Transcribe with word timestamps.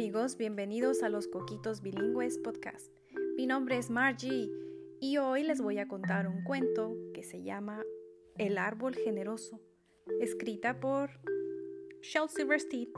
amigos, 0.00 0.38
bienvenidos 0.38 1.02
a 1.02 1.10
los 1.10 1.28
Coquitos 1.28 1.82
Bilingües 1.82 2.38
Podcast. 2.38 2.90
Mi 3.36 3.46
nombre 3.46 3.76
es 3.76 3.90
Margie 3.90 4.50
y 4.98 5.18
hoy 5.18 5.42
les 5.42 5.60
voy 5.60 5.76
a 5.76 5.88
contar 5.88 6.26
un 6.26 6.42
cuento 6.42 6.96
que 7.12 7.22
se 7.22 7.42
llama 7.42 7.84
El 8.38 8.56
árbol 8.56 8.94
generoso, 8.94 9.60
escrita 10.22 10.80
por 10.80 11.10
Shel 12.00 12.30
Silverstein 12.30 12.88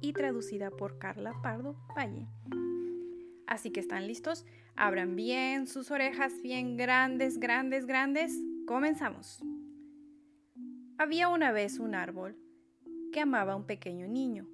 y 0.00 0.12
traducida 0.12 0.70
por 0.70 1.00
Carla 1.00 1.34
Pardo 1.42 1.74
Valle. 1.96 2.28
Así 3.48 3.72
que 3.72 3.80
están 3.80 4.06
listos, 4.06 4.46
abran 4.76 5.16
bien 5.16 5.66
sus 5.66 5.90
orejas, 5.90 6.32
bien 6.44 6.76
grandes, 6.76 7.40
grandes, 7.40 7.86
grandes. 7.86 8.38
Comenzamos. 8.68 9.42
Había 10.96 11.28
una 11.28 11.50
vez 11.50 11.80
un 11.80 11.96
árbol 11.96 12.36
que 13.12 13.18
amaba 13.18 13.54
a 13.54 13.56
un 13.56 13.66
pequeño 13.66 14.06
niño 14.06 14.51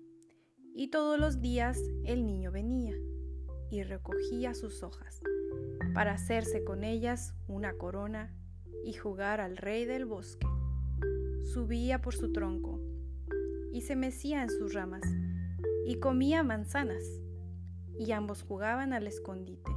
y 0.78 0.90
todos 0.90 1.18
los 1.18 1.40
días 1.40 1.76
el 2.04 2.24
niño 2.24 2.52
venía 2.52 2.94
y 3.68 3.82
recogía 3.82 4.54
sus 4.54 4.84
hojas 4.84 5.20
para 5.92 6.12
hacerse 6.12 6.62
con 6.62 6.84
ellas 6.84 7.34
una 7.48 7.72
corona 7.72 8.32
y 8.84 8.92
jugar 8.92 9.40
al 9.40 9.56
rey 9.56 9.86
del 9.86 10.06
bosque. 10.06 10.46
Subía 11.52 12.00
por 12.00 12.14
su 12.14 12.30
tronco 12.30 12.80
y 13.72 13.80
se 13.80 13.96
mecía 13.96 14.40
en 14.40 14.50
sus 14.50 14.72
ramas 14.72 15.02
y 15.84 15.98
comía 15.98 16.44
manzanas 16.44 17.02
y 17.98 18.12
ambos 18.12 18.44
jugaban 18.44 18.92
al 18.92 19.08
escondite. 19.08 19.72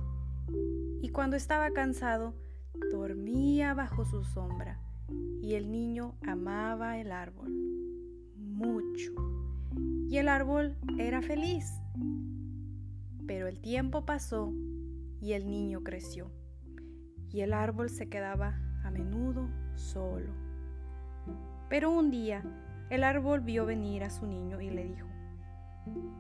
Y 1.02 1.10
cuando 1.10 1.36
estaba 1.36 1.72
cansado, 1.72 2.36
dormía 2.92 3.74
bajo 3.74 4.06
su 4.06 4.24
sombra 4.24 4.80
y 5.42 5.56
el 5.56 5.72
niño 5.72 6.16
amaba 6.22 7.00
el 7.00 7.12
árbol 7.12 7.50
mucho 8.38 9.51
y 10.12 10.18
el 10.18 10.28
árbol 10.28 10.76
era 10.98 11.22
feliz. 11.22 11.82
Pero 13.26 13.48
el 13.48 13.62
tiempo 13.62 14.06
pasó 14.06 14.54
y 15.22 15.32
el 15.32 15.50
niño 15.50 15.86
creció 15.86 16.30
y 17.32 17.40
el 17.40 17.54
árbol 17.54 17.90
se 17.90 18.10
quedaba 18.10 18.60
a 18.84 18.92
menudo 18.92 19.48
solo. 19.74 20.34
Pero 21.70 21.92
un 21.92 22.12
día 22.12 22.44
el 22.90 23.06
árbol 23.06 23.40
vio 23.40 23.66
venir 23.66 24.04
a 24.04 24.10
su 24.10 24.28
niño 24.28 24.60
y 24.60 24.70
le 24.70 24.84
dijo, 24.84 25.08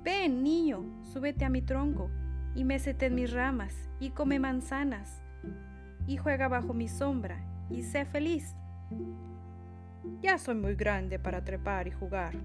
Ven, 0.06 0.42
niño, 0.42 0.86
súbete 1.04 1.44
a 1.44 1.50
mi 1.50 1.62
tronco 1.62 2.10
y 2.56 2.64
mécete 2.64 3.08
en 3.08 3.16
mis 3.16 3.34
ramas 3.34 3.90
y 4.00 4.12
come 4.12 4.40
manzanas 4.40 5.22
y 6.08 6.16
juega 6.16 6.48
bajo 6.48 6.74
mi 6.74 6.88
sombra 6.88 7.44
y 7.70 7.84
sé 7.84 8.06
feliz. 8.06 8.56
Ya 10.22 10.38
soy 10.38 10.56
muy 10.56 10.76
grande 10.76 11.20
para 11.20 11.44
trepar 11.44 11.90
y 11.90 11.92
jugar, 11.92 12.36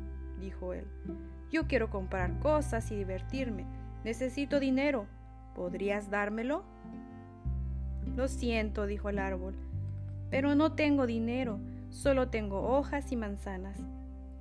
dijo 0.40 0.72
él. 0.72 0.86
Yo 1.50 1.66
quiero 1.66 1.90
comprar 1.90 2.38
cosas 2.40 2.90
y 2.90 2.96
divertirme. 2.96 3.66
Necesito 4.04 4.60
dinero. 4.60 5.06
¿Podrías 5.54 6.10
dármelo? 6.10 6.64
Lo 8.14 8.28
siento, 8.28 8.86
dijo 8.86 9.08
el 9.08 9.18
árbol, 9.18 9.54
pero 10.30 10.54
no 10.54 10.72
tengo 10.72 11.06
dinero, 11.06 11.58
solo 11.90 12.28
tengo 12.28 12.62
hojas 12.62 13.10
y 13.12 13.16
manzanas. 13.16 13.78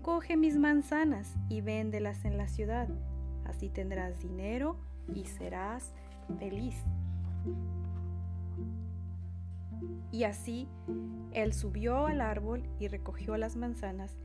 Coge 0.02 0.38
mis 0.38 0.58
manzanas 0.58 1.36
y 1.50 1.62
véndelas 1.62 2.26
en 2.26 2.38
la 2.38 2.48
ciudad. 2.48 2.88
Así 3.46 3.70
tendrás 3.70 4.20
dinero 4.22 4.78
y 5.14 5.26
serás 5.26 5.94
feliz. 6.38 6.76
Y 10.12 10.24
así 10.24 10.68
él 11.34 11.54
subió 11.54 12.08
al 12.08 12.22
árbol 12.22 12.64
y 12.80 12.88
recogió 12.88 13.36
las 13.36 13.56
manzanas 13.56 14.16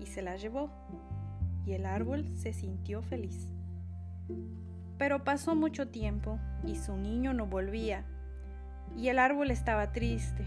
y 0.00 0.06
se 0.06 0.22
las 0.22 0.42
llevó 0.42 0.70
y 1.68 1.74
el 1.74 1.84
árbol 1.84 2.26
se 2.34 2.54
sintió 2.54 3.02
feliz. 3.02 3.52
Pero 4.96 5.22
pasó 5.22 5.54
mucho 5.54 5.88
tiempo 5.88 6.38
y 6.64 6.76
su 6.76 6.96
niño 6.96 7.34
no 7.34 7.46
volvía 7.46 8.06
y 8.96 9.08
el 9.08 9.18
árbol 9.18 9.50
estaba 9.50 9.92
triste. 9.92 10.46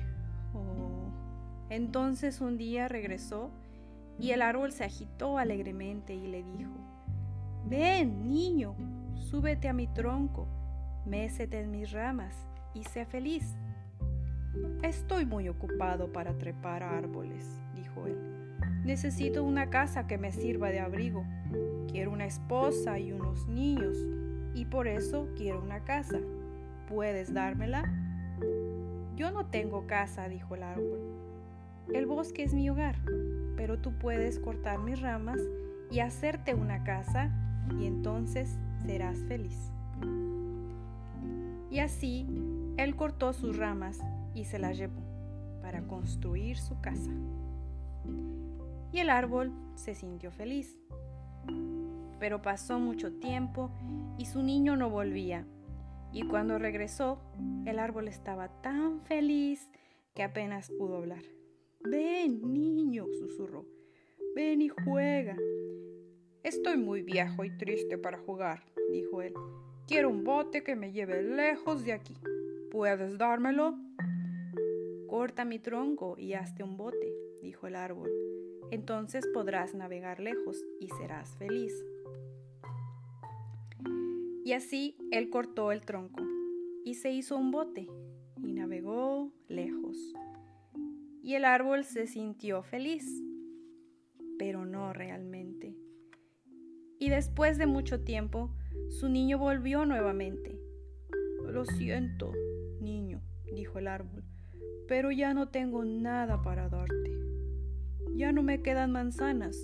Oh. 0.55 1.11
Entonces 1.69 2.41
un 2.41 2.57
día 2.57 2.87
regresó 2.87 3.51
y 4.19 4.31
el 4.31 4.41
árbol 4.41 4.71
se 4.71 4.83
agitó 4.83 5.37
alegremente 5.37 6.15
y 6.15 6.25
le 6.25 6.43
dijo, 6.43 6.71
Ven, 7.69 8.27
niño, 8.27 8.75
súbete 9.13 9.69
a 9.69 9.73
mi 9.73 9.85
tronco, 9.85 10.47
mécete 11.05 11.61
en 11.61 11.69
mis 11.69 11.91
ramas 11.91 12.35
y 12.73 12.83
sé 12.83 13.05
feliz. 13.05 13.55
Estoy 14.81 15.27
muy 15.27 15.47
ocupado 15.49 16.11
para 16.11 16.35
trepar 16.39 16.81
árboles, 16.81 17.61
dijo 17.75 18.07
él. 18.07 18.40
Necesito 18.83 19.43
una 19.43 19.69
casa 19.69 20.07
que 20.07 20.17
me 20.17 20.31
sirva 20.31 20.69
de 20.69 20.79
abrigo. 20.79 21.23
Quiero 21.91 22.11
una 22.11 22.25
esposa 22.25 22.99
y 22.99 23.11
unos 23.11 23.47
niños, 23.47 23.97
y 24.53 24.65
por 24.65 24.87
eso 24.87 25.27
quiero 25.37 25.61
una 25.61 25.83
casa. 25.83 26.19
¿Puedes 26.87 27.33
dármela? 27.33 27.83
Yo 29.15 29.31
no 29.31 29.45
tengo 29.45 29.85
casa, 29.85 30.27
dijo 30.27 30.55
el 30.55 30.63
árbol. 30.63 30.99
El 31.93 32.05
bosque 32.05 32.43
es 32.43 32.53
mi 32.53 32.69
hogar, 32.69 32.95
pero 33.55 33.77
tú 33.77 33.93
puedes 33.99 34.39
cortar 34.39 34.79
mis 34.79 34.99
ramas 34.99 35.39
y 35.91 35.99
hacerte 35.99 36.55
una 36.55 36.83
casa, 36.83 37.29
y 37.79 37.85
entonces 37.85 38.57
serás 38.83 39.19
feliz. 39.27 39.71
Y 41.69 41.79
así 41.79 42.27
él 42.77 42.95
cortó 42.95 43.33
sus 43.33 43.57
ramas 43.57 43.99
y 44.33 44.45
se 44.45 44.57
las 44.59 44.77
llevó 44.77 45.01
para 45.61 45.83
construir 45.83 46.57
su 46.57 46.79
casa 46.81 47.11
y 48.91 48.99
el 48.99 49.09
árbol 49.09 49.51
se 49.75 49.95
sintió 49.95 50.31
feliz. 50.31 50.77
Pero 52.19 52.41
pasó 52.41 52.79
mucho 52.79 53.13
tiempo 53.13 53.71
y 54.17 54.25
su 54.25 54.43
niño 54.43 54.75
no 54.75 54.89
volvía. 54.89 55.45
Y 56.13 56.23
cuando 56.23 56.59
regresó, 56.59 57.21
el 57.65 57.79
árbol 57.79 58.07
estaba 58.07 58.49
tan 58.61 59.01
feliz 59.01 59.69
que 60.13 60.23
apenas 60.23 60.69
pudo 60.69 60.97
hablar. 60.97 61.23
Ven, 61.79 62.53
niño, 62.53 63.05
susurró. 63.19 63.65
Ven 64.35 64.61
y 64.61 64.69
juega. 64.69 65.35
Estoy 66.43 66.77
muy 66.77 67.01
viejo 67.01 67.43
y 67.43 67.57
triste 67.57 67.97
para 67.97 68.19
jugar, 68.19 68.63
dijo 68.91 69.21
él. 69.21 69.33
Quiero 69.87 70.09
un 70.09 70.23
bote 70.23 70.63
que 70.63 70.75
me 70.75 70.91
lleve 70.91 71.21
lejos 71.21 71.85
de 71.85 71.93
aquí. 71.93 72.15
¿Puedes 72.71 73.17
dármelo? 73.17 73.77
Corta 75.21 75.45
mi 75.45 75.59
tronco 75.59 76.15
y 76.17 76.33
hazte 76.33 76.63
un 76.63 76.77
bote, 76.77 77.13
dijo 77.43 77.67
el 77.67 77.75
árbol 77.75 78.09
entonces 78.71 79.27
podrás 79.27 79.75
navegar 79.75 80.19
lejos 80.19 80.65
y 80.79 80.87
serás 80.87 81.35
feliz. 81.35 81.73
Y 84.45 84.53
así 84.53 84.95
él 85.11 85.29
cortó 85.29 85.71
el 85.71 85.81
tronco 85.81 86.23
y 86.85 86.95
se 86.95 87.11
hizo 87.11 87.37
un 87.37 87.51
bote 87.51 87.87
y 88.41 88.53
navegó 88.53 89.31
lejos. 89.49 89.97
Y 91.21 91.35
el 91.35 91.45
árbol 91.45 91.83
se 91.83 92.07
sintió 92.07 92.63
feliz, 92.63 93.05
pero 94.39 94.65
no 94.65 94.93
realmente. 94.93 95.75
Y 96.97 97.09
después 97.09 97.57
de 97.57 97.67
mucho 97.67 98.03
tiempo, 98.03 98.55
su 98.89 99.09
niño 99.09 99.37
volvió 99.37 99.85
nuevamente. 99.85 100.57
Lo 101.45 101.65
siento, 101.65 102.31
niño, 102.79 103.21
dijo 103.53 103.79
el 103.79 103.87
árbol, 103.87 104.20
pero 104.91 105.09
ya 105.09 105.33
no 105.33 105.47
tengo 105.47 105.85
nada 105.85 106.41
para 106.41 106.67
darte. 106.67 107.17
Ya 108.13 108.33
no 108.33 108.43
me 108.43 108.61
quedan 108.61 108.91
manzanas. 108.91 109.55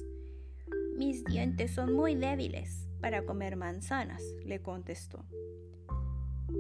Mis 0.96 1.26
dientes 1.26 1.72
son 1.72 1.94
muy 1.94 2.16
débiles 2.16 2.88
para 3.02 3.26
comer 3.26 3.58
manzanas, 3.58 4.24
le 4.46 4.62
contestó. 4.62 5.26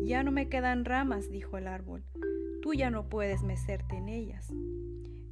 Ya 0.03 0.21
no 0.23 0.33
me 0.33 0.49
quedan 0.49 0.83
ramas, 0.83 1.31
dijo 1.31 1.57
el 1.57 1.65
árbol. 1.65 2.03
Tú 2.61 2.73
ya 2.73 2.89
no 2.89 3.07
puedes 3.07 3.41
mecerte 3.41 3.95
en 3.95 4.09
ellas. 4.09 4.51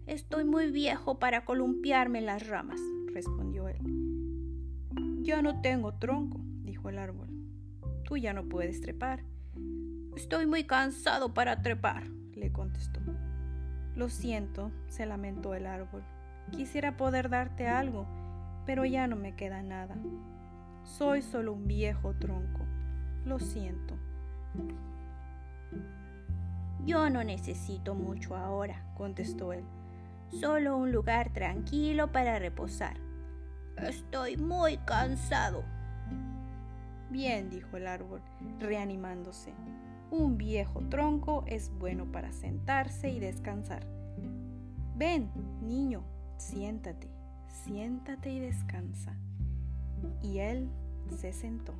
Estoy 0.07 0.45
muy 0.45 0.71
viejo 0.71 1.19
para 1.19 1.43
columpiarme 1.43 2.19
en 2.19 2.27
las 2.27 2.47
ramas, 2.47 2.79
respondió 3.13 3.67
él. 3.67 3.81
Ya 5.23 5.41
no 5.41 5.59
tengo 5.59 5.95
tronco, 5.99 6.39
dijo 6.63 6.87
el 6.87 6.99
árbol. 6.99 7.27
Tú 8.05 8.15
ya 8.15 8.31
no 8.31 8.47
puedes 8.47 8.79
trepar. 8.79 9.25
Estoy 10.15 10.45
muy 10.45 10.63
cansado 10.63 11.33
para 11.33 11.61
trepar, 11.61 12.07
le 12.33 12.53
contestó. 12.53 13.01
Lo 13.95 14.09
siento, 14.09 14.71
se 14.87 15.05
lamentó 15.05 15.53
el 15.53 15.65
árbol. 15.65 16.03
Quisiera 16.51 16.97
poder 16.97 17.29
darte 17.29 17.67
algo, 17.67 18.05
pero 18.65 18.85
ya 18.85 19.07
no 19.07 19.15
me 19.15 19.35
queda 19.35 19.63
nada. 19.63 19.95
Soy 20.83 21.21
solo 21.21 21.53
un 21.53 21.67
viejo 21.67 22.13
tronco. 22.13 22.65
Lo 23.25 23.39
siento. 23.39 23.97
Yo 26.85 27.09
no 27.09 27.23
necesito 27.23 27.95
mucho 27.95 28.35
ahora, 28.35 28.83
contestó 28.95 29.53
él. 29.53 29.63
Solo 30.29 30.77
un 30.77 30.91
lugar 30.91 31.31
tranquilo 31.33 32.11
para 32.11 32.37
reposar. 32.37 32.97
Estoy 33.77 34.37
muy 34.37 34.77
cansado. 34.77 35.63
Bien, 37.15 37.49
dijo 37.49 37.77
el 37.77 37.87
árbol, 37.87 38.21
reanimándose. 38.59 39.53
Un 40.11 40.37
viejo 40.37 40.81
tronco 40.89 41.45
es 41.47 41.71
bueno 41.79 42.11
para 42.11 42.33
sentarse 42.33 43.09
y 43.09 43.21
descansar. 43.21 43.87
Ven, 44.97 45.31
niño, 45.61 46.03
Siéntate, 46.35 47.07
siéntate 47.47 48.31
y 48.31 48.41
descansa. 48.41 49.15
Y 50.21 50.39
él 50.39 50.69
se 51.17 51.31
sentó. 51.31 51.73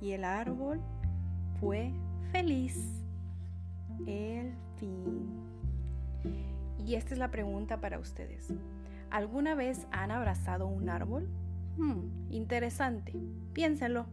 y 0.00 0.10
el 0.10 0.24
árbol 0.24 0.80
fue 1.60 1.92
feliz. 2.32 2.76
El 4.04 4.52
fin. 4.78 5.28
Y 6.84 6.96
esta 6.96 7.14
es 7.14 7.20
la 7.20 7.30
pregunta 7.30 7.80
para 7.80 8.00
ustedes. 8.00 8.52
¿Alguna 9.10 9.54
vez 9.54 9.86
han 9.92 10.10
abrazado 10.10 10.66
un 10.66 10.88
árbol? 10.88 11.28
Hmm, 11.78 12.30
interesante. 12.30 13.14
Piénsenlo. 13.52 14.06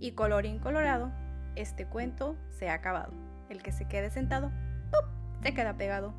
Y 0.00 0.12
colorín 0.12 0.58
colorado, 0.58 1.10
este 1.56 1.86
cuento 1.86 2.36
se 2.50 2.68
ha 2.68 2.74
acabado. 2.74 3.12
El 3.48 3.62
que 3.62 3.72
se 3.72 3.86
quede 3.86 4.10
sentado, 4.10 4.50
se 5.42 5.54
queda 5.54 5.76
pegado. 5.76 6.12